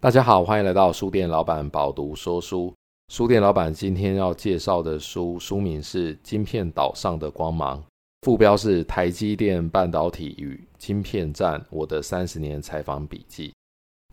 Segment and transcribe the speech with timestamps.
[0.00, 2.72] 大家好，欢迎来到书店老板饱读说书。
[3.08, 7.80] 书店老板今天要介绍的书，书名是《晶片岛上的光芒》，
[8.22, 13.48] 副标是《台积电半导体与晶片战：我的三十年采访笔记》。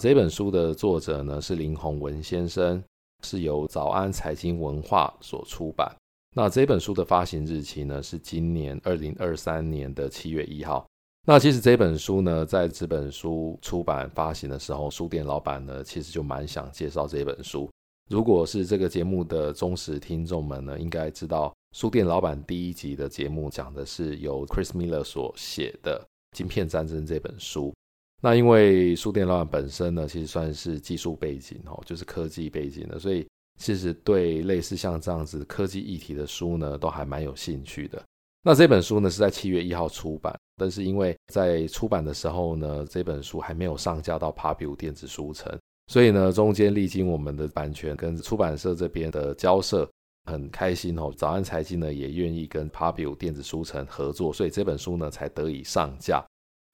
[0.02, 2.84] 这本书的作者呢是林宏文先生，
[3.22, 5.96] 是由早安财经文化所出版。
[6.36, 10.84] 那这本书的发行日期呢是今年二零二三年的七月一号。
[11.28, 17.68] 那其实这本书呢，在这本书出版发行的时候，书店老板呢，其实就蛮想介绍这本书。
[18.12, 26.00] 如果是这个节目的忠实听众们呢，应该知道书店老板第一集的节目讲的是由 Chris Miller 所写的
[26.38, 27.74] 《晶片战争》这本书。
[28.22, 33.28] 那因为书店老板本身呢，其实算是技术背景哦，就是科技背景的，所以
[33.60, 38.00] 其实对类似像这样子科技议题的书呢，都还蛮有兴趣的。
[38.48, 40.32] 那这本书呢，是在七月一号出版。
[40.56, 45.52] 但是因为在出版的时候呢，这本书还没有上架到 Pubu 电子书城，
[45.88, 49.90] 所以呢，中间历经我们的版权跟出版社这边的交涉，
[50.26, 51.12] 很开心哦。
[51.18, 56.24] 早安财经呢也愿意跟 Pubu 电子书城合作，所以这本书呢才得以上架。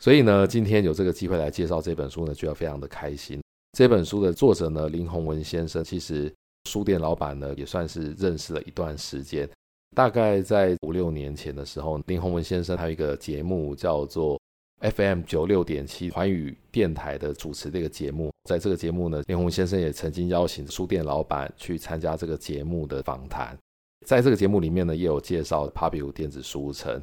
[0.03, 3.41] 所以呢，今天有这个机会来介绍这本书呢，就要非常的开心。
[3.77, 6.29] 这本书的作者呢，林宏文先生，其实
[6.69, 9.49] 书店老板呢也算是认识了一段时间。
[9.95, 14.39] 大概在五六年前的时候，林鸿文先生还有一个节目叫做
[14.79, 23.57] FM 九六点七环宇电台的主持这个节目，在这个节目呢，林鸿文先生也曾经邀请书店老板去参加这个节目的访谈，
[24.07, 26.99] 在这个节目里面呢，也有介绍 Pubu 电子书城，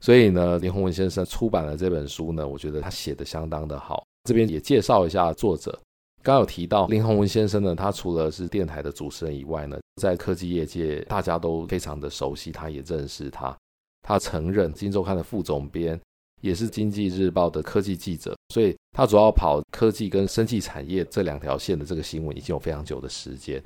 [0.00, 5.78] 所以呢，林鸿文先生出版了这本书呢，我觉得他写的相当的好，这边也介绍一下作者。
[6.22, 13.56] 刚有提到林宏文先生呢，他除了是电台的主持人以外呢，在科技业界大家都非常的熟悉，他也认识他。
[14.02, 16.00] 他曾任《金周刊》的副总编，
[16.40, 23.62] 也是《经济日报》的科技记者，所以他主要跑科技跟生技产业这两条线的这个新闻已经有非常久的时间。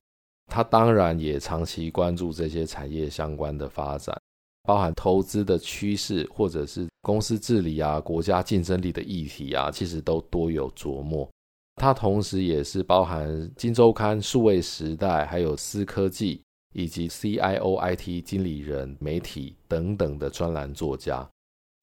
[0.46, 4.14] 他当然也长期关注这些产业相关的发展，
[4.62, 11.28] 包含投资的趋势或者是公司治理啊、国家竞争力的议题啊，其实都多有琢磨。
[11.76, 16.42] 他同时也是包含《金周刊》、数位时代，还有思科技
[16.74, 21.28] 以及 CIO IT 经理人、媒体等等的专栏作家。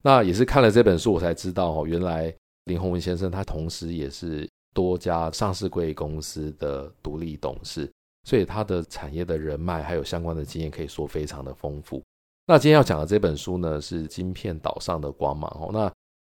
[0.02, 2.34] 那也是看了这本书，我才知道哦，原来
[2.64, 7.90] 林宏文先生他同时也是多家上市柜公司的独立董事，
[8.24, 12.02] 所以他的产业的人脉还有相关的经验可以说非常的丰富。
[12.46, 15.70] 那今天要讲的这本书呢，是《晶片岛上的光芒》哦。
[15.72, 15.90] 那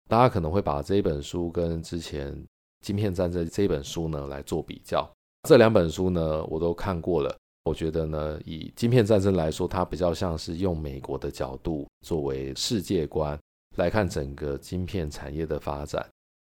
[0.09, 2.31] 大家可能会把这本书跟之前
[2.83, 5.09] 《晶片战争》这本书呢来做比较，
[5.49, 7.35] 这两本书呢我都看过了。
[7.63, 13.39] 我觉得呢，以《晶片战争》来说，它比较像是用美国的角度作为世界观
[13.77, 16.05] 来看整个晶片产业的发展。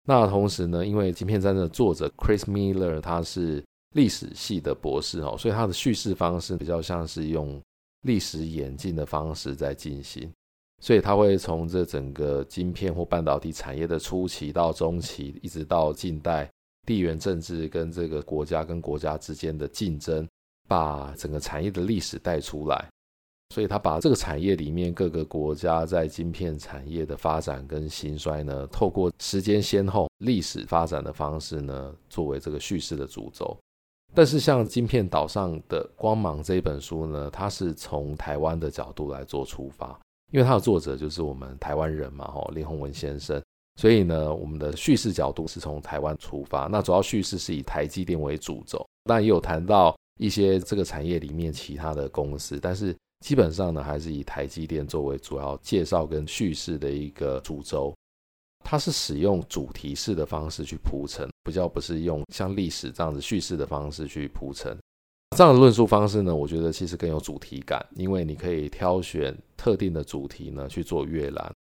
[0.07, 3.65] 那同时呢，因为《晶片战争》的作者 Chris Miller 他是
[3.95, 7.59] 历史系的博士哦，所以他的叙事方式比较像是用
[8.03, 10.31] 历史演进的方式在进行。
[10.81, 16.49] 所以他会从这整个晶片或半导体产业的初期到中期，一直到近代
[16.87, 20.27] 地缘政治跟这个国家跟国家之间的竞争，
[20.69, 22.89] 把整个产业的历史带出来。
[23.55, 33.57] 所以他把这个产业里面各个国家在晶片产业的发展跟兴衰呢，透过时间先后、历史发展的方式呢，作为这个叙事的主轴。
[34.15, 39.99] 但是像《晶片岛上的光芒》这本书呢，它是从台湾的角度来做出发。
[40.31, 43.43] 因为它的作者就是我们台湾人嘛，吼林宏文先生，
[43.77, 46.67] 所以呢，我们的叙事角度是从台湾出发。
[46.67, 52.95] 那主要叙事是以台积电为主轴，但也有谈到一些这个产业里面其他的公司，但是
[53.25, 57.95] 基本上呢，还是以台积电作为主要介绍跟叙事的一个主轴。
[58.65, 64.77] 它是使用主题式的方式去铺陈，比较不是用像历史这样子叙事的方式去铺陈。
[65.39, 71.55] 这样的论述方式呢，我觉得其实更有主题感，因为你可以挑选特定的主题呢去做阅览。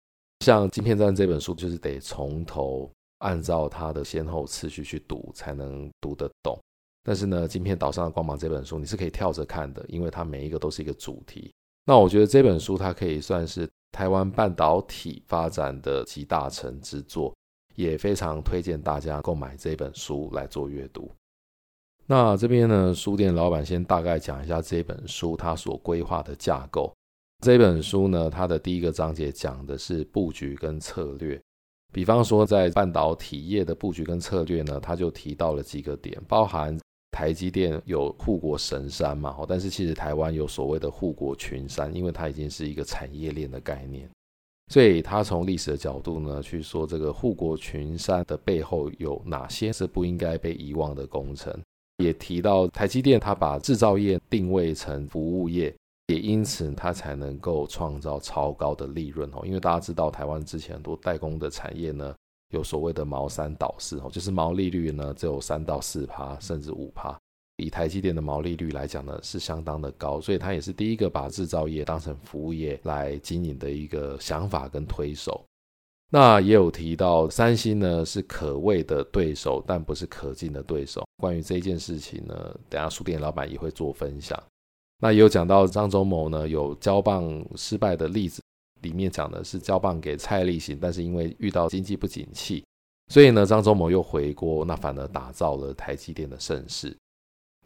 [0.44, 6.58] 像《晶片战》这本书，就是得从头按照它的先后次序去读，才能读得懂。
[7.04, 11.54] 但是呢，《晶片岛上的光芒》这本书你是可以跳着看的，因为它每一个都是一个主题。
[11.84, 17.32] 那我觉得这本书它可以算是台湾半导体发展的集大成之作，
[17.76, 21.08] 也非常推荐大家购买这本书来做阅读。
[22.10, 26.90] 那这边呢，书店老板先大概讲一下这本书它所规划的架构。
[27.44, 31.38] 这本书呢，它的第一个章节讲的是布局跟策略。
[31.92, 36.74] 比方说，在半导体业的布局跟策略呢，它就提到了几个点，包含
[37.10, 44.08] 台积电有护国神山嘛，但是其实台湾有所谓的护国群山，因为它已经是一个产业链的概念。
[44.70, 51.58] 所以他从历史的角度呢去说这个护国群山的背后有哪些是不应该被遗忘的工程，
[51.98, 55.74] 也提到台积电它把制造业定位成服务业，
[56.06, 59.42] 也因此它才能够创造超高的利润哦。
[59.44, 62.14] 因为大家知道台湾之前很多代工的产业呢
[62.50, 67.18] 有所谓的毛三倒四哦，就是毛利率呢只有三到四趴，甚至五趴。
[67.56, 75.44] 以台积电的毛利率来讲呢，是相当的高，所以它也是第一个把制造业当成服务业来经营的一个想法跟推手。
[76.10, 81.06] 那也有提到三星呢是可畏的对手，但不是可敬的对手。
[81.18, 82.34] 关于这件事情呢，
[82.70, 84.42] 等下书店老板也会做分享。
[85.00, 88.40] 那也有讲到张忠谋呢有交棒失败的例子，
[88.80, 92.64] 里面讲的是交棒给蔡立行，但是因为遇到经济不景气，
[93.12, 96.96] 所以呢张忠谋又回锅，那反而打造了台积电的盛世。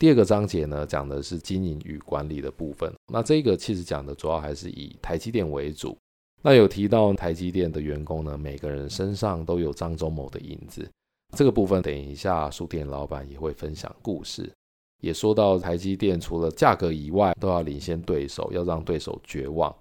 [0.00, 2.92] 第二个章节呢，讲的是经营与管理的部分。
[3.12, 5.96] 那这个其实讲的主要还是以台积电为主。
[6.44, 10.88] 那有提到台积电的员工呢，每个人身上都有张忠谋的影子。
[11.36, 14.52] 这个部分等一下书店老板也会分享故事，
[15.00, 19.74] 也说到台积电除了价格以外，都要领先对手，要让对手绝望。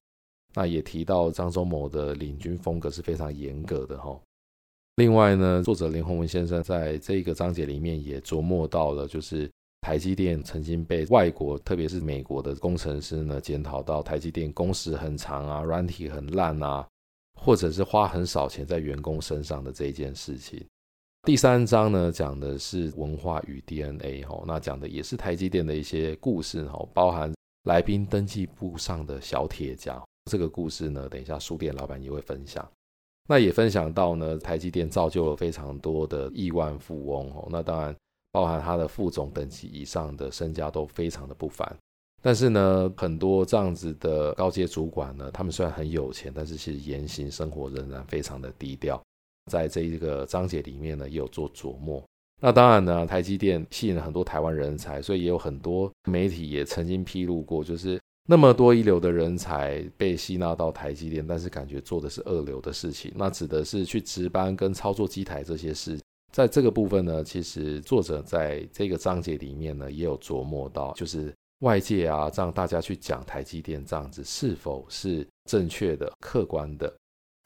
[0.54, 4.20] 那也提到张忠谋的领军风格是非常严格的哈。
[4.98, 9.50] 另外呢，作者林宏文先生在这个章节里面也琢磨到了，就是。
[9.82, 16.88] 台积电曾经被外国，特别是美国的工程师呢检讨到台积电工时很长啊，软体很烂啊，
[17.34, 20.64] 或者是花很少钱在员工身上的这一件事情。
[21.24, 30.00] 第三章呢讲的是文化与 DNA 哈，那讲的也是台积电的一些故事哈，包含来宾登记簿上的小铁匠
[30.30, 32.68] 这个故事呢，等一下书店老板也会分享。
[33.28, 37.96] 那也分享到呢，台积电造就了非常多的亿万富翁哦，那当然。
[38.32, 41.76] 包含他的副总等级以上的身家都非常的不凡，
[42.22, 49.02] 但是呢，很多这样子的高阶主管呢，他们虽然很有钱，但是其实言行生活仍然非常的低调。
[49.52, 52.02] 在这一个章节里面呢，也有做琢磨。
[52.40, 58.00] 那当然呢，台积电吸引了很多台湾人才，所以也有很多媒体也曾经披露过，就是
[58.30, 63.12] 那么多一流的人才被吸纳到台积电，但是感觉做的是二流的事情。
[63.16, 66.00] 那指的是去值班跟操作机台这些事。
[66.32, 76.94] 在这个部分呢，其实作者在这个章节里面呢，也有琢磨到，就是外界啊，让大家去讲台积电这样子是否是正确的、客观的。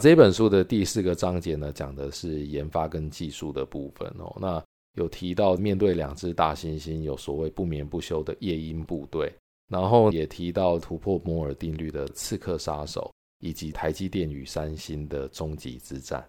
[0.03, 4.35] 这本书的第四个章节呢，讲的是研发跟技术的部分哦。
[4.39, 4.63] 那
[4.97, 9.33] 有提到面对两只大猩猩，有所谓不眠不休的夜鹰部队，
[9.67, 16.23] 然后也提到突破摩尔定律的刺客杀手，以及台积电与三星的终极之战。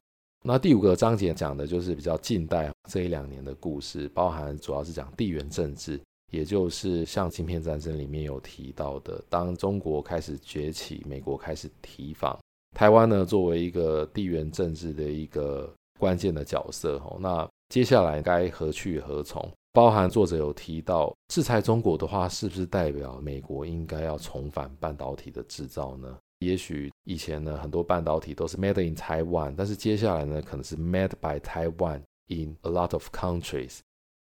[0.48, 6.00] 那第五个章节讲的就是比较近代这一两年的故事，包含主要是讲地缘政治，
[6.31, 12.38] 也就是像芯片战争里面有提到的，当中国开始崛起，美国开始提防
[12.76, 17.16] 台湾呢，作为一个地缘政治的一个关键的角色哦。
[17.19, 19.44] 那接下来该何去何从？
[19.72, 26.16] 包含作者有提到，制裁中国的话，是不是代表美国应该要重返半导体的制造呢？
[26.41, 33.79] 也许以前呢，很多半导体都是 made in Taiwan，但是接下来呢，可能是 made by Taiwan in a lot of countries。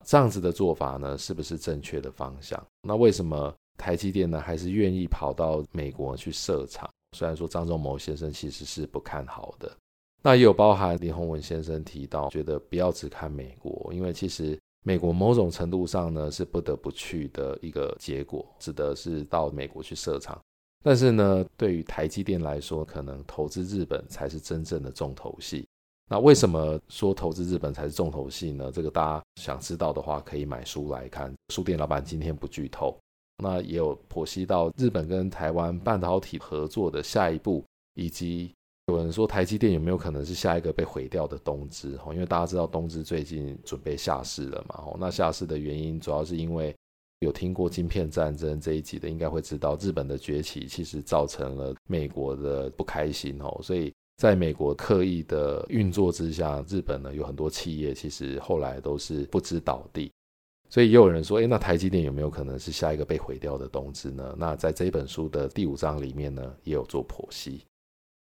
[0.04, 2.64] 这样子的做法呢，是不是正确的方向？
[2.82, 6.88] 那为什么台积电呢，还是愿意跑到美国去设厂？
[7.16, 9.74] 虽然说张忠谋先生其实是不看好的，
[10.22, 20.40] 那也有包含林宏文先生提到，觉得不要只看美国，因为其实美国某种程度上呢，是不得不去的一个结果，指的是到美国去设厂。
[20.86, 25.66] 但是呢，对于台积电来说，可能投资日本才是真正的重头戏。
[26.08, 28.70] 那为什么说投资日本才是重头戏呢？
[28.70, 31.34] 这个大家想知道的话，可以买书来看。
[31.52, 32.96] 书店老板今天不剧透。
[33.42, 37.64] 那也有剖析到日本跟台湾半导体合作的下一步，
[37.94, 38.52] 以及
[38.86, 41.98] 有人说台积电有没有可能是下一个被毁掉的东芝？
[42.12, 44.84] 因为大家知道东芝最近准备下市了嘛。
[45.00, 46.72] 那下市的原因主要是因为。
[47.20, 60.12] 有听过晶片战争这一集的，应该会知道日本的崛起其实造成了美国的不开心哦，所以在美国刻意的运作之下，日本呢有很多企业其实后来都是不知倒地，
[60.68, 64.34] 所以也有人说，诶，那台积电有没有可能是下一个被毁掉的东芝呢？
[64.38, 67.62] 那在这本书的第五章里面呢，也有做剖析。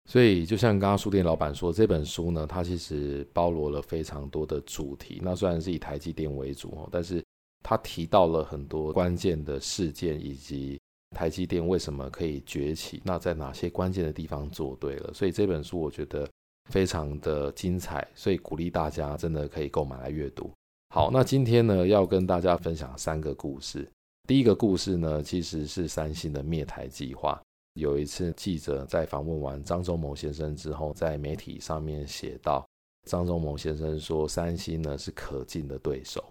[0.10, 5.20] 所以就像刚刚书店老板说，这本书呢，它其实包罗了非常多的主题。
[5.22, 7.24] 那虽然是以台积电为主哦，但是
[7.64, 10.80] 他提到了很多关键的事件，以及
[11.16, 15.14] 台积电为什么可以崛起，那在哪些关键的地方做对了？
[15.14, 16.30] 所以这本书我觉得
[16.70, 20.52] 非常的精彩，所以鼓励大家真的可以购买来阅读。
[20.94, 23.88] 好，那今天呢，要跟大家分享三个故事。
[24.28, 27.40] 第一个故事呢，其实是三星的灭台计划。
[27.74, 32.66] 有一次记者在访问完张忠谋先生之后，在媒体上面写道，
[33.08, 36.24] 张忠谋先生说三星呢是可敬的对手。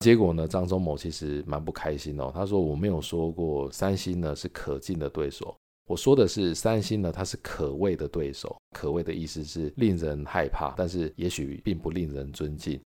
[0.00, 2.32] 结果呢，张忠谋其实蛮不开心哦。
[2.34, 5.54] 他说：“我没有说过三星呢是可敬的对手，
[5.86, 8.56] 我说的是三星呢，它是可畏的对手。
[8.74, 12.80] 可畏的意思是令人害怕，但是也许并不令人尊敬。”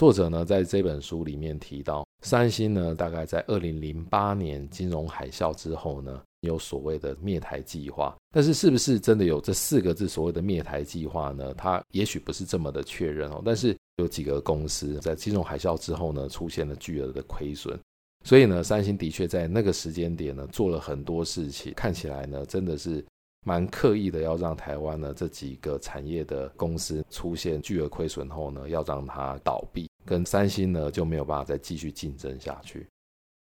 [0.00, 8.16] 作者呢在这本书里面提到，三星呢大概在二零零八年金融海啸之后呢，有所谓的灭台计划。
[8.32, 11.52] 但是是不是真的有这四个字所谓的灭台计划呢？
[11.54, 13.42] 它也许不是这么的确认哦。
[13.44, 17.78] 但是有几个公司在金融海啸之后呢，出现了巨额的亏损，
[18.24, 23.04] 所以呢，三星的确在那个时间点呢，做了很多事情，看起来呢，真的是
[23.46, 32.86] 蛮刻意的，要让台湾呢这几个产业的公司出现巨额亏损后呢，要让它倒闭，跟三星呢就没有办法再继续竞争下去。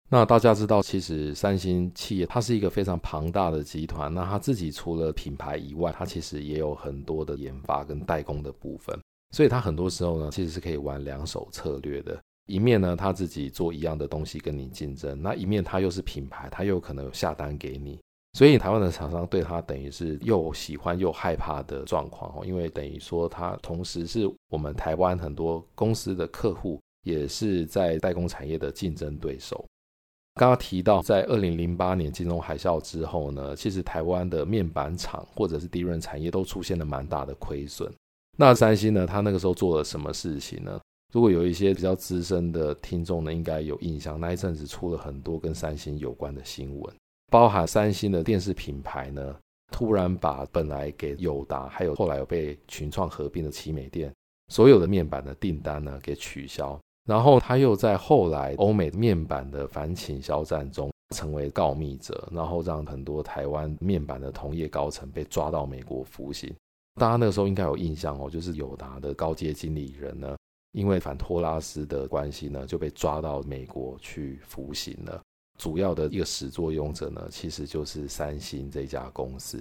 [0.10, 8.96] 那大家知道，其实三星企业它是一个非常庞大的集团，那它自己除了品牌以外，它其实也有很多的研发跟代工的部分。
[9.34, 12.18] 所以他很多时候呢，其实是可以玩两手策略的。
[12.46, 18.00] 一面呢，他自己做一样的东西跟你竞争；那一面他又是品牌，他又可能有下单给你。
[18.34, 29.66] 所以台湾的厂商对他等于是又喜欢又害怕的状况哦，因为等于说他同时是我们台湾很多公司的客户，也是在代工产业的竞争对手。
[30.36, 37.92] 刚刚提到，在二零零八年金融海啸之后呢，其实台湾的面板厂或者是低润产业都出现了蛮大的亏损。
[38.38, 39.06] 那三星呢？
[39.06, 40.80] 他那个时候做了什么事情呢？
[41.14, 46.96] 如果有一些比较资深的听众呢，应该有印象，那一阵子出了很多跟三星有关的新闻，
[47.32, 49.36] 包含三星的电视品牌呢，
[49.72, 54.12] 突然把本来给友达，还有后来有被群创合并的奇美电
[54.52, 66.52] 所有的面板的订单呢给取消，然后他又在后来欧美面板的反倾销战中成为告密者，然后让很多台湾面板的同业高层被抓到美国服刑。
[66.96, 70.36] 大家那个时候应该有印象哦，就是友达的高阶经理人呢，
[70.74, 75.22] 因为反托拉斯的关系呢，就被抓到美国去服刑了。
[75.60, 79.58] 主要的一个始作俑者呢，其实就是三星这家公司。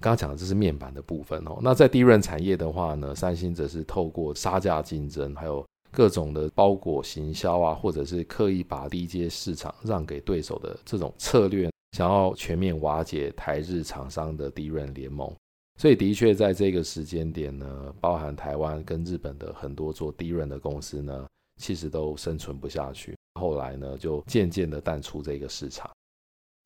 [0.00, 1.58] 刚刚讲的这是面板的部分哦。
[1.60, 15.32] 那在低润产业的话呢，三星则是透过杀价竞争，还有各种的包裹行销啊，或者是刻意把低阶市场让给对手的这种策略，想要全面瓦解台日厂商的低润联盟。
[15.78, 21.26] 所以的确，在这个时间点呢，包含台湾跟日本的很多做低润的公司呢，
[21.62, 23.16] 其实都生存不下去。
[23.40, 25.88] 后来呢，就渐渐的淡出这个市场。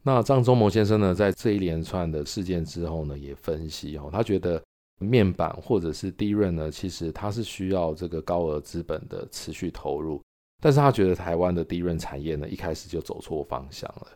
[0.02, 4.60] 那张忠谋先生呢，在这一连串的事件之后呢，也分析哦，他觉得
[4.98, 10.22] 面板或者是低润呢，其实它是需要这个高额资本的持续投入，
[10.58, 14.06] 但是他觉得台湾的低润产业呢，一开始就走错方向了。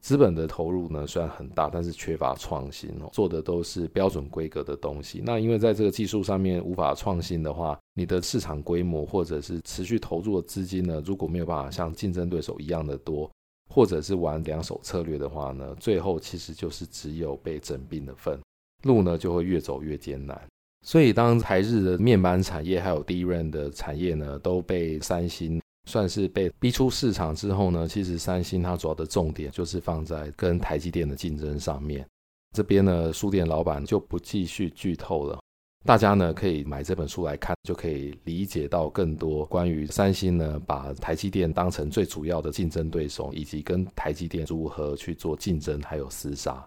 [0.00, 5.22] 资本的投入呢，虽然很大，但是缺乏创新哦，做的都是标准规格的东西。
[5.24, 13.30] 那因为在这个技术上面无法创新的话，你的市场规模或者是持续投入的资金呢，如果没有办法像竞争对手一样的多，
[13.68, 18.40] 或者是玩两手策略的话呢，最后其实就是只有被整并的份，
[18.84, 20.40] 路呢就会越走越艰难。
[20.82, 25.60] 所以当台日的面板产业还有 DRAM 的产业呢，都被三星。
[25.86, 32.06] 算是被逼出市场之后呢，其实三星它主要的重点就是放在跟台积电的竞争上面。
[32.54, 35.40] 这边呢，书店老板就不继续剧透了，
[35.84, 46.66] 大家呢可以买这本书来看，就可以理解到更多关于三星呢把台积电当成最主要的竞争对手，以及跟台积电如何去做竞争还有厮杀。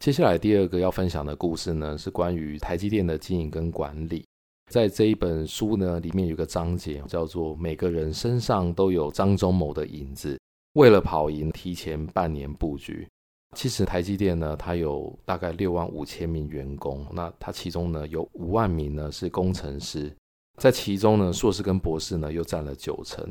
[0.00, 4.26] 接下来第二个要分享的故事呢，是关于台积电的经营跟管理。
[4.70, 10.38] 在这一本书呢，里面有个章节叫做“每个人身上都有张忠谋的影子”。
[10.74, 13.06] 为了跑赢，提前半年布局。
[13.54, 20.12] 其实台积电呢，它有大概六万五千名员工，那它其中呢有五万名呢是工程师，
[20.56, 23.24] 在其中呢硕士跟博士呢又占了九成。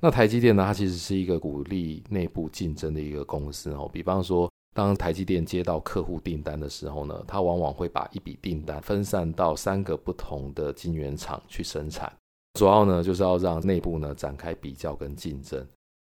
[0.00, 4.50] 那台积电呢，它其实是一个鼓励内部竞争的一个公司哦，比方说。
[4.74, 12.10] 当台积电接到客户订单的时候呢，它往往会把一笔订单分散到三个不同的晶圆厂去生产，
[12.54, 15.66] 主要呢就是要让内部呢展开比较跟竞争。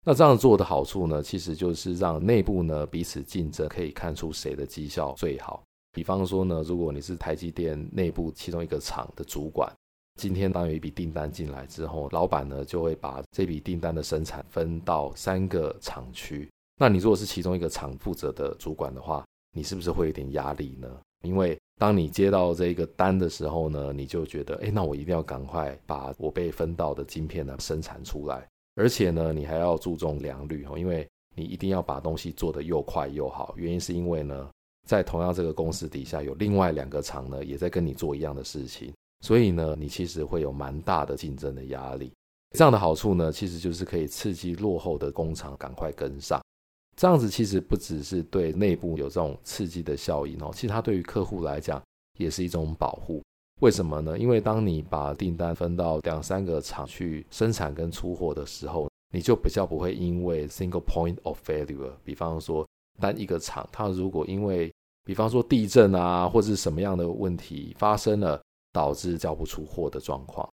[0.05, 5.63] 那这样做的好处呢，其实就是让内部呢彼此竞争，可以看出谁的绩效最好。
[5.93, 9.73] 比方说呢，如果你是台积电内部其中一个厂的主管，
[10.19, 16.49] 今天当有一笔订单进来之后，老板呢就会把这笔订单的生产分到三个厂区。
[16.79, 20.89] 那你如果是其中一个厂负责的主管的话，你是不是会有点压力呢？
[21.25, 31.05] 因为当你接到这个单的时候呢，你就觉得，哎，那我一定要赶快把我被分到的晶片呢生产出来，而且呢，你还要注重良率哦，因为
[31.35, 33.53] 你一定要把东西做得又快又好。
[33.57, 34.49] 原因是因为呢，
[34.87, 42.13] 在同样这个公司底下有另外两个厂呢，也在跟你做一样的事情，所以呢，你其实会有蛮大的竞争的压力。
[42.57, 46.41] 这样的好处呢，其实就是可以刺激落后的工厂赶快跟上。
[46.99, 51.81] 这样子其实不只是对内部有这种刺激的效应哦，其实它对于客户来讲
[52.19, 53.23] 也是一种保护。
[53.61, 54.19] 为什么呢？
[54.19, 62.67] 因为当你把订单分到两三个厂去生产跟出货的时候，你就比较不会因为 single point of failure，比方说
[63.01, 64.69] 单一个厂，它如果因为
[65.05, 70.49] 比方说地震啊或者是什么样的问题发生了，导致交不出货的状况。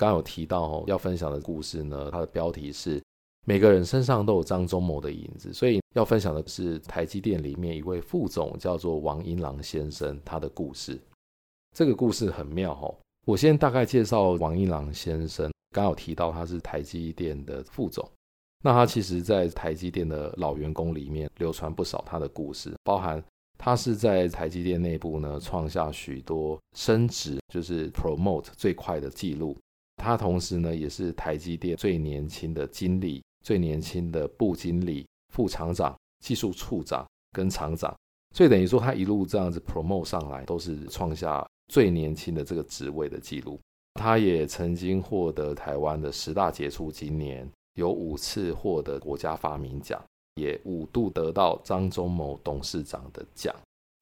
[0.00, 3.00] 刚刚有提到哦，要分享的故事呢，它的标题是
[3.46, 11.00] 每个人身上都有张忠谋的影子，所以要分享的是台积电里面一位副总叫做王英郎先生他的故事。
[11.76, 12.94] 这个故事很妙哦，
[13.26, 15.50] 我先大概介绍王英郎先生。
[15.72, 18.08] 刚有提到他是台积电的副总，
[18.62, 23.22] 那他其实在台积电的老员工里面流传不少他的故事，包含
[23.56, 29.56] 他是在台积电内部呢创下许多升职，就是 promote 最快的记录。
[29.96, 37.94] 他同时呢，也是台积电最年轻的经理、最年轻的部经理、副厂长、技术处长跟厂长，
[38.34, 43.58] 所以等于说他一路这样子 promote 上来，都是创下最年轻的这个职位的记录。
[43.94, 50.00] 他也曾经获得台湾的十大杰出青年，有五次获得国家发明奖，
[50.36, 53.54] 也五度得到张忠谋董事长的奖。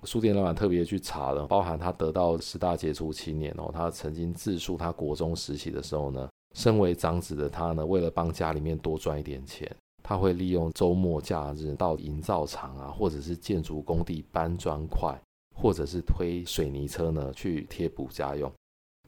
[0.04, 9.70] 书店老板特别去查了，包含他得到十大杰出青年哦，他曾经自述他国中时期的时候呢，身为长子的他呢，为了帮家里面多赚一点钱，
[10.02, 15.16] 他会利用周末假日到营造厂啊，或者是建筑工地搬砖块，
[15.54, 18.52] 或者是推水泥车呢去贴补家用。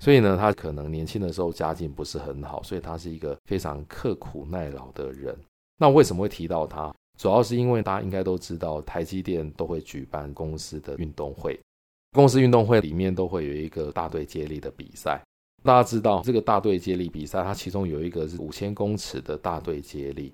[0.00, 5.36] 所以呢，他可能年轻的时候家境不是很好，所以他是一个非常刻苦耐劳的人。
[5.76, 6.94] 那为什么会提到他？
[7.18, 11.58] 主要是因为大家应该都知道，台积电都会举办公司的运动会，
[12.12, 15.20] 公司运动会里面都会有一个大队接力的比赛。
[15.62, 20.32] 大家知道这个大队接力比赛，它其中有一个是五千公尺的大队接力，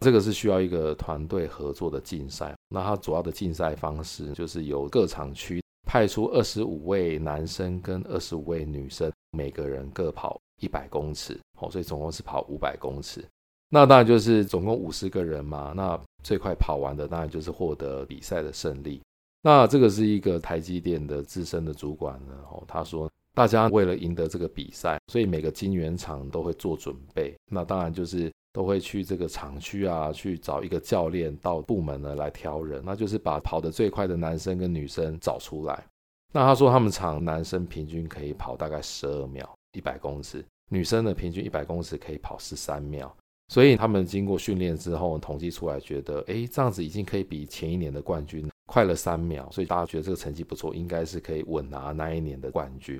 [0.00, 2.54] 这个是需要一个团队合作的竞赛。
[2.68, 13.24] 那它主要的竞赛方式就是由各厂区派出二十五位男生跟二十五位女生，每个人各跑一百公尺，哦，所以总共是跑五百公尺。
[13.68, 19.00] 那当然就是总共五十个人嘛，那最快跑完的当然就是获得比赛的胜利。
[19.42, 27.34] 那这个是一个台积电的资深的主管呢，哦，他说大家为了赢得这个比赛，所以每个金圆厂都会做准备。
[27.52, 35.84] 那当然就是都会去这个厂区啊，去找一个教练到部门呢来挑人，那就是把跑得最快的男生跟女生找出来。
[36.32, 43.14] 那他说他们厂男生平均可以跑大概十二秒一百公尺，女生的平均一百公尺可以跑十三秒。
[43.52, 49.46] 所以他们经过训练之后，统计出来觉得，哎，这样子已经可以比前一年的冠军快了三秒。
[49.52, 52.98] 所以大家觉得这个成绩不错，应该是可以稳拿那一年的冠军。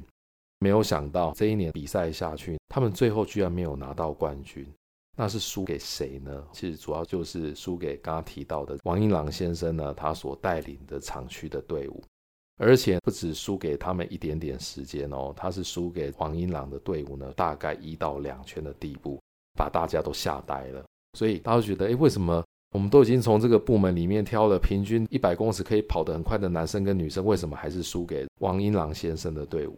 [0.59, 4.67] 没有想到这一年比赛下去，他们最后居然没有拿到冠军。
[5.17, 6.45] 那是输给谁呢？
[6.53, 12.03] 其实主要就是输给刚刚提到的王英朗先生呢，他所带领的厂区的队伍。
[12.59, 19.21] 而且不止输给他们一点点时间哦，他是输给王英朗的队伍呢，大概一到两圈的地步。
[19.59, 29.75] 把大家都吓呆了，所以大家觉得，诶，为什么我们都已经从这个部门里面挑了平均一百公尺可以跑得很快的男生跟女生，为什么还是输给王英朗先生的队伍？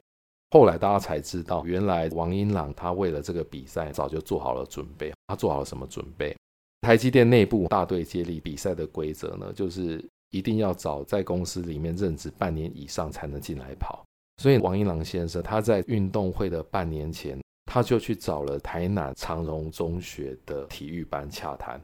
[0.51, 5.13] 后来大家才知道，原来王英朗他为了这个比赛早就做好了准备。
[5.27, 6.37] 他做好了什么准备？
[6.81, 14.05] 台积电内部大队接力比赛的规则呢，就是一定要找在公司里面任职半年以上才能进来跑。
[14.43, 17.39] 所以王英朗先生他在运动会的半年前。
[17.71, 21.79] 他就去找了台南长荣中学的体育班洽谈，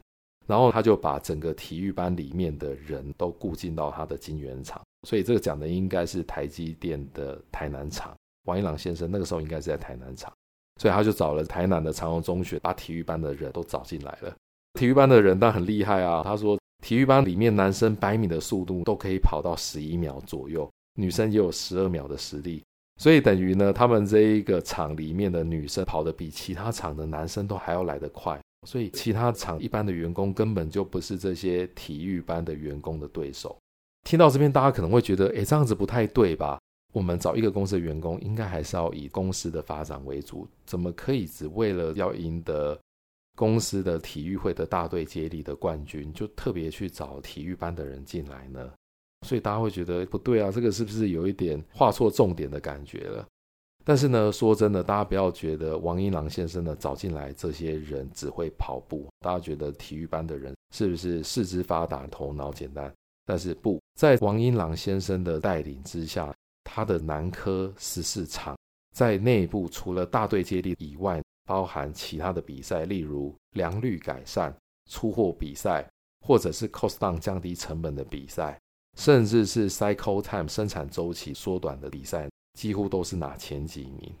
[0.47, 8.17] 然后他就把整个体育班里面的人都雇进到他的晶圆厂，所以这个讲的应该是台积电的台南厂。
[8.45, 10.33] 王一郎先生那个时候应该是在台南厂，
[10.81, 14.33] 所以他就找了台南的长荣中学，把体育班的人都找进来了。
[14.79, 22.63] 体育班的人当然很厉害啊，他说体育班里面男生百米的速度都可以跑到十一秒左右，女生也有十二秒的实力。
[23.01, 33.57] 所以等于呢，他们这一个厂里面的女生跑得比其他厂的男生都还要来得快，所以其他厂一般的员工根本就不是这些体育班的员工的对手。
[34.05, 36.57] 听到这边，大家可能会觉得，诶，这样子不太对吧？
[36.95, 42.79] 我们找一个公司的员工，应该还是要以公司的发展为主，怎么可以只为了要赢得
[43.35, 48.71] 公司的体育会的大队接力的冠军，就特别去找体育班的人进来呢？
[49.27, 53.27] 所以大家会觉得不对啊，这个是不是有一点画错重点的感觉了？
[53.83, 62.89] 但是呢，说真的，大家不要觉得王英郎先生呢找进来这些人只会跑步，大家觉得体育班的人是不是四肢发达、头脑简单？
[63.25, 66.33] 但是不在王英郎先生的带领之下，
[66.65, 68.57] 他的南科十四场
[68.93, 74.53] 在内部除了大队接力以外，包含其他的比赛，例如良率改善、
[74.91, 75.87] 出货比赛，
[76.25, 78.59] 或者是 cost down 降低成本的比赛，
[78.97, 84.13] 甚至是 cycle time 生产周期缩短的比赛，几乎都是拿前几名。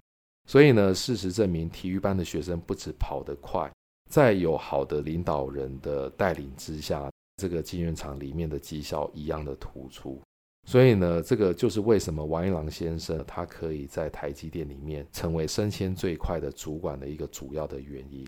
[0.47, 3.69] 所以呢，事实证明，体育班的学生不止跑得快，
[4.09, 7.11] 在有好的领导人的带领之下。
[7.37, 10.21] 这个晶圆厂里面的绩效一样的突出，
[10.65, 18.27] 所以呢，这个就是为什么王一郎先生他可以在台积电里面成为升迁最快的主管的一个主要的原因。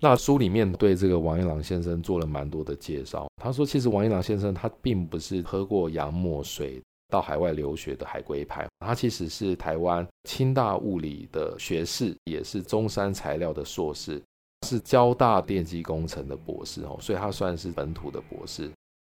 [0.00, 3.26] 那书里面对这个王一郎先生做了蛮多的介绍。
[3.36, 14.20] 他说，其实王一郎先生他并不是喝过洋墨水到海外留学的海归派，他其实是台湾清大物理的学士，也是中山材料的硕士。
[14.66, 18.70] 是交大电机工程的博士哦，所以他算是本土的博士。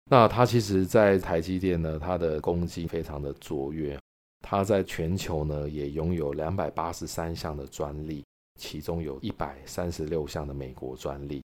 [0.09, 3.99] 那他其实，在台积电呢，他的功绩非常的卓越。
[4.41, 8.25] 他在全球呢，也拥有两百八十三项的专利，
[8.59, 11.43] 其中有一百三十六项的美国专利，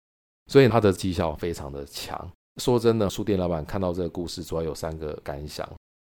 [0.46, 2.30] 所以他的绩效非常的强。
[2.60, 5.68] 说真的，书店老板看到这个故事，主要有三个感想。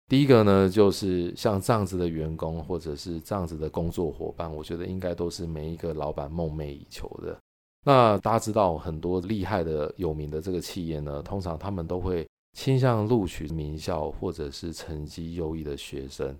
[0.09, 7.37] 第一个呢，就是像这样子的员工，或者是这样子的工作伙伴，我觉得应该都是每一个老板梦寐以求的。
[7.85, 16.37] 那大家知道，很多厉害的、有名的这个企业呢，通常他们都会倾向录取名校或者是成绩优异的学生。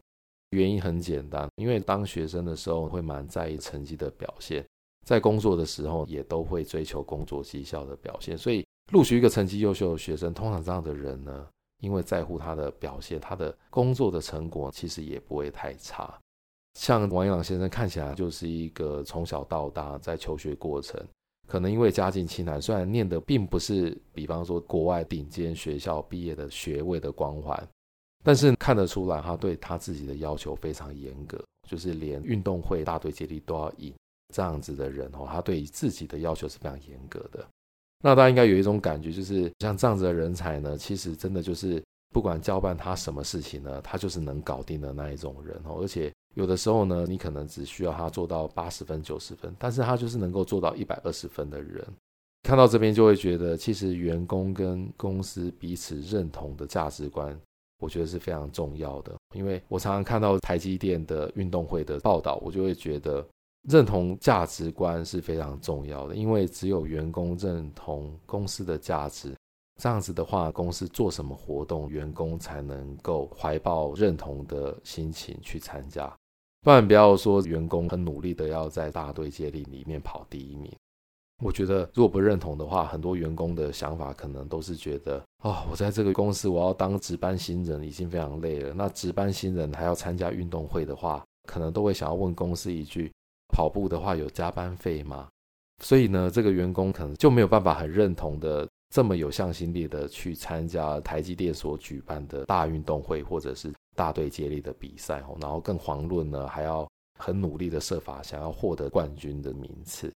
[0.51, 4.65] 原因很简单，因为当学生的时候会蛮在意成绩的表现，
[5.05, 8.37] 在工作的时候也都会追求工作绩效的表现。
[8.37, 11.47] 所以录取一个成绩优秀的学生，通常这样的人呢，
[11.79, 16.19] 因为在乎他的表现，他的工作的成果其实也不会太差。
[16.73, 21.01] 像王一郎先生看起来就是一个从小到大在求学过程。
[21.51, 27.61] 可能因为家境清寒，虽然念的并不是比方说国外顶尖学校毕业的学位的光环，
[28.23, 33.93] 但是看得出来他对他自己的要求非常严格，就是连运动会大队接力都要赢
[34.33, 37.45] 这样子的人哦，他对自己的要求是非常严格的。
[38.01, 41.83] 那大家应该有一种感觉，就是像这样子的人才呢，其实真的就是
[42.13, 46.09] 不管交办他什么事情呢，他就是能搞定的那一种人哦，而且。
[46.33, 51.85] 有的时候呢，你可能只需要他做到八十分、九十分，但是他就是能够做到一百二十分的人。
[52.43, 57.39] 看到这边就会觉得，其实员工跟公司彼此认同的价值观，
[57.79, 59.13] 我觉得是非常重要的。
[59.35, 63.25] 因为我常常看到台积电的运动会的报道，我就会觉得
[63.69, 66.15] 认同价值观是非常重要的。
[66.15, 69.35] 因为只有员工认同公司的价值。
[69.81, 76.15] 这样子的话，公司做什么活动，员工才能够怀抱认同的心情去参加。
[76.61, 80.71] 不然不要说员工很努力的要在大队接力里面跑第一名。
[81.43, 93.11] 我觉得如果不认同的话，很多员工的想法可能都是觉得，哦，我在这个公司我要当值班新人已经非常累了，那值班新人还要参加运动会的话，可能都会想要问公司一句：
[93.51, 95.27] 跑步的话有加班费吗？
[95.83, 98.69] 所以呢，这个员工可能就没有办法很认同的。
[98.91, 106.85] 这么有向心力的去参加台积电所举办的大运动会，或者是大队接力的比赛，然后更遑论呢，还要
[107.17, 110.11] 很努力的设法想要获得冠军的名次。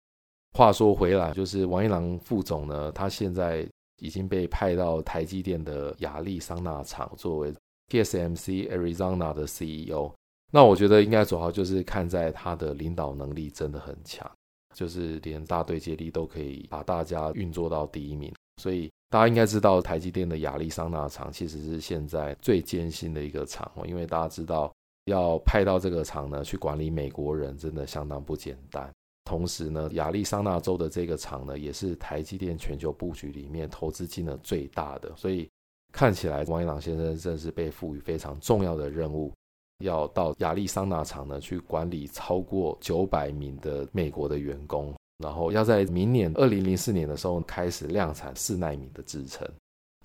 [0.58, 3.68] 话说回来，就是王一郎副总呢，他现在
[4.00, 7.54] 已经被派到台积电的亚利桑那厂作为
[7.92, 10.12] TSMC Arizona 的 CEO。
[10.52, 14.28] 那我觉得应该主要就是看在他的领导能力真的很强，
[14.76, 18.34] 就是连大队接力都可以把大家运作到第一名。
[18.58, 24.74] 所以大家应该知道，台积电的亚利桑那厂其实是现在最艰辛的一个厂哦，因为大家知道
[25.06, 28.90] 要派到这个厂呢去管理美国人，真的相当不简单。
[29.26, 35.12] 同时呢，亚利桑那州的这个厂呢，也是台积电全球布局里面投资金额最大的。
[35.16, 35.50] 所以
[35.92, 39.32] 看起来，王一郎先生真是被赋予非常重要的任务，
[39.80, 44.94] 要到亚利桑那厂呢去管理超过九百名的美国的员工。
[45.24, 49.48] 然后要在明年二零零四年的时候开始量产四奈米的制程，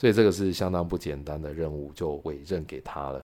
[0.00, 3.20] 所以这个是相当不简单的任务，就委任给他了。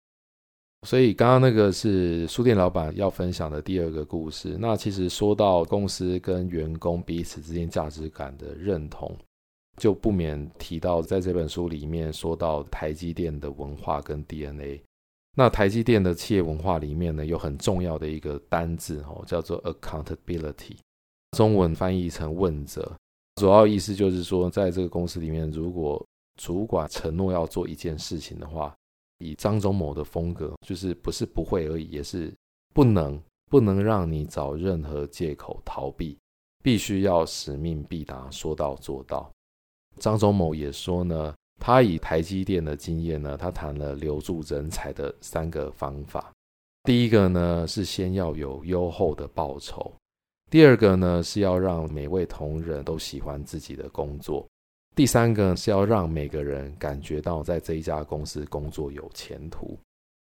[0.87, 4.57] 所以刚刚那个是书店老板要分享的第二个故事。
[4.61, 9.17] 那其实说到公司跟员工彼此之间价值感的认同，
[9.79, 14.83] 就不免提到在这本书里面说到台积电的文化跟 DNA。
[15.37, 20.77] 那台积电的企业文化里面呢，有很重要的一个单字哦，叫做 accountability。
[21.35, 22.97] 中文翻译成问责，
[23.35, 26.03] 主要意思就是说，在这个公司里面，如果
[26.41, 28.75] 主管承诺要做一件事情的话，
[29.19, 32.33] 以张忠谋的风格，就是不是不会而已，也是
[32.73, 33.21] 不能
[33.51, 36.17] 不能让你找任何借口逃避，
[36.63, 39.31] 必须要使命必达，说到做到。
[39.99, 46.33] 张忠谋也说呢，他以台积电的经验呢，他谈了留住人才的三个方法。
[46.83, 49.93] 第一个呢是先要有优厚的报酬，
[50.51, 54.47] 第二个呢是要让每位同仁都喜欢自己的工作，
[54.95, 59.79] 第三个是要让每个人感觉到在这一家公司工作有前途。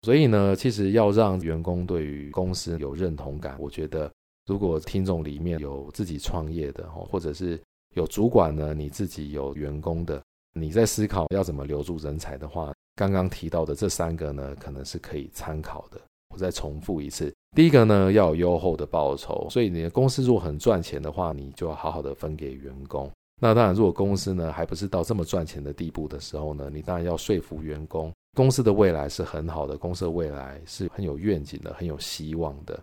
[0.03, 4.11] 所以呢，其实要让员工对于公司有认同感，我觉得
[4.47, 7.61] 如果听众里面有自己创业的，或者是
[7.95, 10.23] 有主管呢，你自己有员工的。
[10.53, 16.01] 你在思考要怎么留住人才的话，刚刚提到的这三个呢，可能是可以参考的。
[16.35, 23.11] 我再重复一次，第一个呢，要有优厚的报酬，所以你的公司如果很赚钱的话，你就要好好的分给员工。
[23.43, 32.79] 那当然，如果公司呢还不是到这么赚钱的地步的时候呢，你当然要说服员工，公司的未来是很好的，公司的未来是很有愿景的，很有希望的。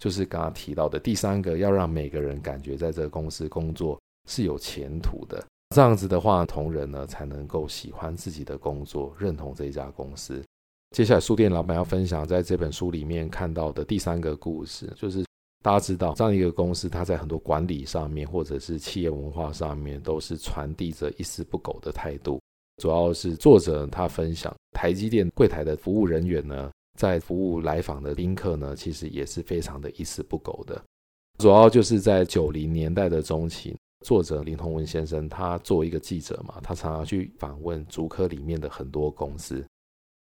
[0.00, 5.44] 就是刚刚提到的第三个，要让每个人感觉在这个公司工作是有前途的。
[5.74, 10.42] 这样子的话，同仁呢才能够喜欢自己的工作，认同这一家公司。
[10.90, 15.24] 接下来，书店老板要分享在这本书里面看到的第三个故事，就是
[15.62, 22.40] 大家知道这样一个公司，它在很多管理上面，或者是企业文化上面，都是传递着一丝不苟的态度。
[22.82, 30.82] 主要是作者他分享，台积电柜台的服务人员呢，在服务来访的宾客呢，其实也是非常的一丝不苟的。
[31.38, 33.76] 主要就是在九零年代的中期。
[34.06, 39.64] 作者林宏文先生，他作为一个记者嘛，他常常去访问竹科里面的很多公司。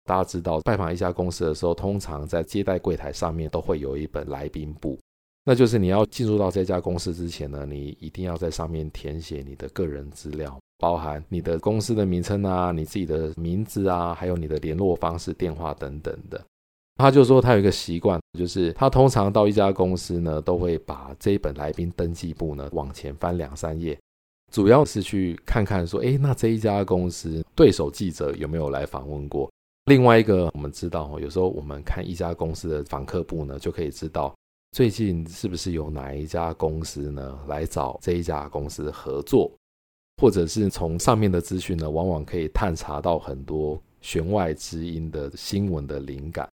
[0.07, 4.99] 大家知道，拜访一家公司的时候，通常在接待柜台上面都会有一本来宾簿，
[5.45, 16.41] 那就是你要进入到这家公司之前呢，你一定要在上面填写你的个人资料，包含你的公司的名称啊，你自己的名字啊，还有你的联络方式、电话等等的。
[16.99, 23.99] 他就说他有一个习惯，就是他通常到一家公司呢，都会把这一本来宾登记簿呢往前翻两三页，
[24.51, 29.51] 主要是去看看说，诶，那这一家公司对手记者有没有来访问过？
[29.87, 34.35] 另外一个，我们知道，有时候我们看一家公司的访客簿呢，就可以知道
[34.73, 39.49] 最近是不是有哪一家公司呢来找这一家公司合作，
[40.21, 46.49] 或者是从上面的资讯呢，往往可以探查到很多弦外之音的新闻的灵感。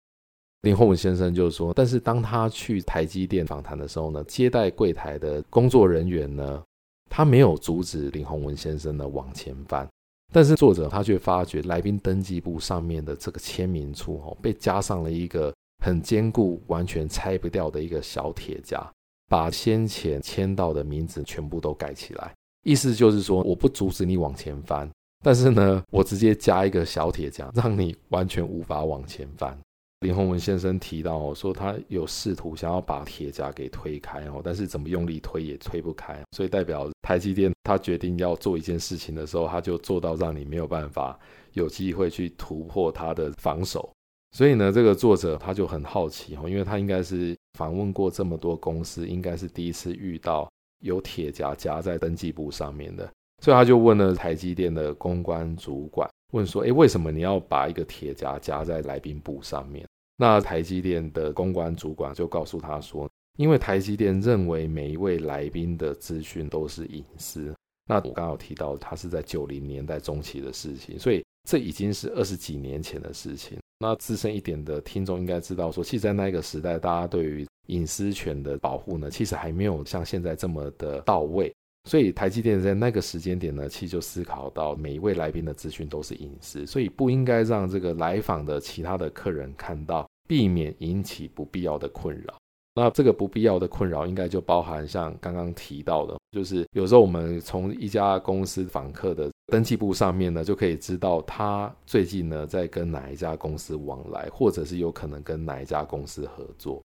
[0.63, 6.63] 林宏文先生就说：“但是当他去台积电访谈的时候呢，接待柜台的工作人员呢，
[7.11, 9.87] 他没有阻止林宏文先生呢往前翻。
[10.31, 18.79] 但是作者他却发觉来宾登记簿上面的这个签名处哦，被加上了一个很坚固、完全拆不掉的一个小铁夹，
[19.27, 22.33] 把先前签到的名字全部都盖起来。
[22.63, 24.89] 意思就是说，我不阻止你往前翻，
[25.23, 29.57] 但是呢，我直接加一个小铁夹，让你完全无法往前翻。”
[30.01, 41.19] 林宏文先生提到哦，说他有试图想要把铁夹给推开哦，但是怎么用力推也推不开，所以代表台积电他决定要做一件事情的时候，他就做到让你没有办法
[41.51, 43.91] 有机会去突破他的防守。
[44.31, 50.49] 所以呢，这个作者他就很好奇哦，因为他应该是访问过这么多公司，应该是第一次遇到
[50.81, 53.11] 有铁夹夹在登记簿上面的，
[53.43, 56.09] 所以他就问了台积电的公关主管。
[56.31, 59.87] 问说：“诶，为什么你要把一个铁夹夹在来宾簿上面？”
[60.17, 67.53] 那台积电的公关主管就告诉他说：“因为台积电认为每一位来宾的资讯都是隐私。”
[67.87, 73.57] 那我刚好提到，他是在九零年代中期的事情，所以这已经是二十几年前的事情。
[73.79, 81.51] 那资深一点的听众应该知道，说其实，在那个时代，大家对于隐私权的保护呢，其实还没有像现在这么的到位。
[81.89, 92.35] 所以台积电在那个时间点呢，其实就思考到每一位来宾的资讯都是隐私，所以不应该让这个来访的其他的客人看到，避免引起不必要的困扰。
[92.75, 106.79] 那这个不必要的困扰，应该就包含像刚刚提到的，就是有时候我们从一家公司访客的登记簿上面呢，就可以知道他最近呢在跟哪一家公司往来，或者是有可能跟哪一家公司合作。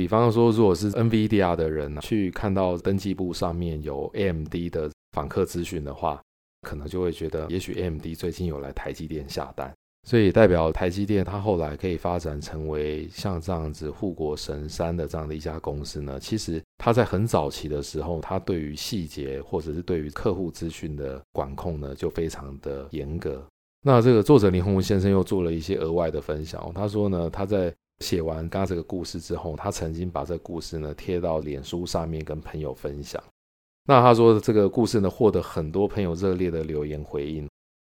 [0.00, 6.18] 比方说，如果是 NVIDIA 的人去看到登记簿上面有 AMD 的访客资讯的话，
[6.62, 9.70] 可能就会觉得，也许 AMD 最近有来台积电下单，
[10.08, 16.18] 所以代表台积电它后来可以发展成为像这样子护国神山的这样的一家公司呢。
[16.18, 23.46] 其实它在很早期的时候，它对于细节或者是对于客户资讯的管控呢，就非常的严格。
[23.82, 33.22] 那这个作者林宏文先生又做了一些额外的分享，他说呢，他在写完刚刚这个故事之后，他曾经把这个故事呢贴到脸书上面跟朋友分享。
[33.86, 37.48] 那他说这个故事呢获得很多朋友热烈的留言回应，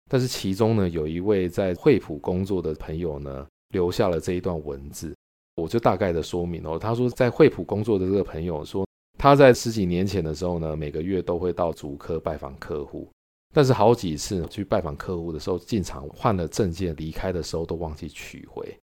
[0.09, 5.15] 但是其中呢有一位在惠普工作的朋友呢留下了这一段文字，
[5.55, 6.77] 我就大概的说明哦。
[6.77, 8.85] 他说在惠普工作的这个朋友说
[9.17, 13.09] 他在十几年前的时候呢每个月都会到足科拜访客户，
[13.53, 18.77] 但是好几次去拜访客户的时候，进场换了证件，离开的时候都忘记取回，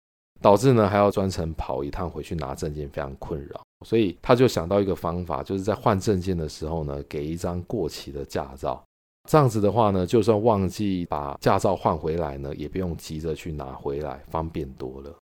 [0.44, 3.62] 导致呢还要专程跑一趟回去拿证件，非常困扰。
[3.84, 8.84] 所以他就想到一个方法，就是在换证件的时候呢，给一张过期的驾照。
[9.30, 15.16] 这样子的话呢，就算忘记把驾照换回来呢，也不用急着去拿回来，方便多了。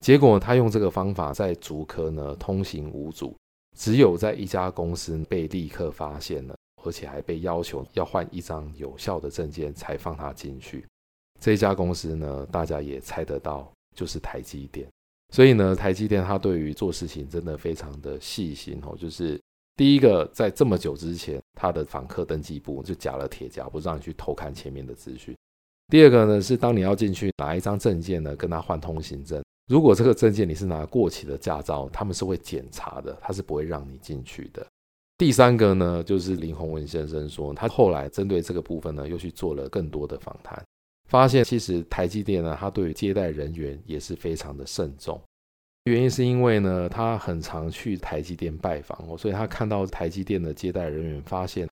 [0.00, 3.36] 结果他用这个方法在竹科呢通行无阻，
[3.76, 6.54] 只有在一家公司被立刻发现了。
[6.84, 10.84] 而且还被要求要换一张有效的证件才放他进去。
[11.40, 14.88] 这家公司呢，大家也猜得到，就是台积电。
[15.32, 18.96] 所以呢，台积电它对于做事情真的非常的细心哦。
[18.98, 19.40] 就是
[19.76, 25.34] 第一个，在这么久之前，他的访客登记簿就夹了铁夹，不让你去偷看前面的资讯。
[25.88, 34.66] 第二个呢，是当你要进去拿一张证件呢，跟他换通行证，如果这个证件你是拿过期的驾照，他们是会检查的，他是不会让你进去的。
[35.18, 40.62] 第三个呢，就是林宏文先生说，他后来针对这个部分呢，又去做了更多的访谈，
[41.12, 45.20] 发现其实台积电呢，他对于接待人员也是非常的慎重。
[45.84, 51.68] 原因是因为呢，他很常去台积电拜访，所以他看到台积电的接待人员，发现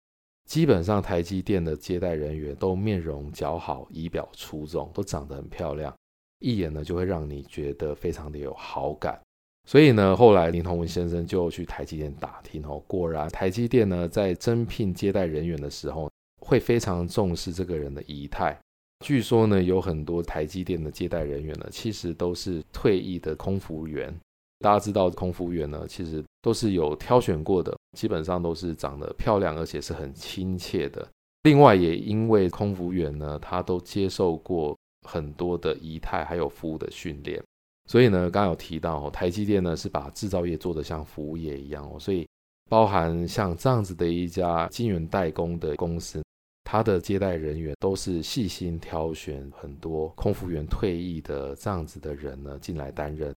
[0.50, 5.94] 基本上台积电的接待人员都面容姣好，仪表出众，都长得很漂亮，
[6.40, 9.22] 一眼呢就会让你觉得非常的有好感。
[9.68, 18.60] 所以呢，后来林同文先生就去台积电打听哦，果然台积电呢在征聘接待人员的时候，会非常重视这个人的仪态。
[19.06, 24.14] 据说呢，有很多台积电的接待人员呢，其实都是退役的空服员。
[24.60, 31.08] 大家知道，空服员呢，其实都是有挑选过的，基本上都是长得漂亮，而且是很亲切的。
[31.44, 34.76] 另外，也因为空服员呢，他都接受过
[35.08, 37.42] 很多的仪态还有服务的训练。
[37.88, 42.28] 所以呢，刚有提到，台积电呢是把制造业做得像服务业一样哦，所以
[42.68, 46.22] 包含像这样子的一家晶圆代工的公司，
[46.70, 53.34] 他的接待人员都是细心挑选很多空服员退役的这样子的人呢进来担任，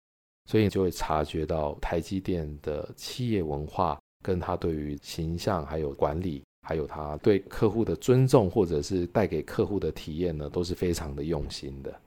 [0.51, 12.01] 所以就会察觉到台积电的企业文化跟他对于形象还有管理，还有他对客户的尊重，或者是带给客户的体验呢，都是非常的用心的。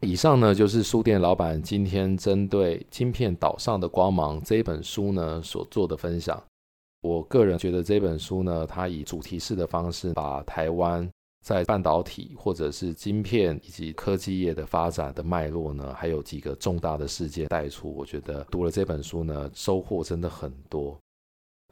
[0.00, 6.42] 以上呢，就是书店老板今天针对《晶片岛上的光芒》这本书呢所做的分享。
[7.04, 11.06] 我个人觉得这本书呢，它以主题式的方式，把台湾
[11.44, 17.94] 在半导体或者是晶片以及科技业的发展的脉络呢，还有几个重大的事件带出。
[17.94, 20.98] 我觉得读了这本书呢，收获真的很多。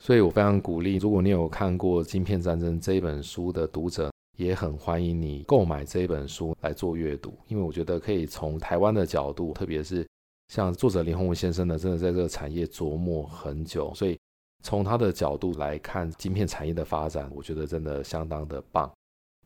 [0.02, 4.12] 所以我非常鼓励，如果你有看过《晶片战争》这本书的读者。
[4.38, 10.08] 也很欢迎你购买这本书来做阅读，因为我觉得可以从台湾的角度，特别是
[10.48, 14.18] 像作者林宏文先生呢，真的在这个产业琢磨很久，所以
[14.62, 18.90] 从他的角度来看晶片产业的发展，我觉得真的相当的棒。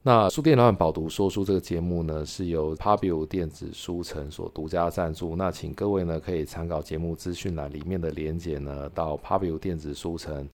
[0.03, 10.49] 那书店老板饱读说书这个节目呢，是由 Pubu 电子书城所独家赞助，那请各位呢可以参考节目资讯栏里面的连结呢，到 Pubu 电子书城。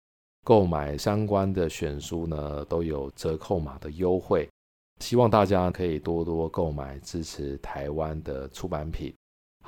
[0.44, 4.48] 购买相关的选书呢，都有折扣码的优惠，
[5.00, 9.14] 希望大家可以多多购买，支持台湾的出版品。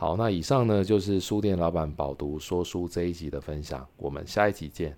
[0.00, 4.96] 好，那以上呢就是书店老板饱读说书这一集的分享，我们下一集见。